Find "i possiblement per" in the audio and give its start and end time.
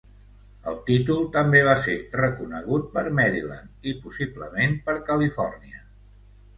3.93-5.01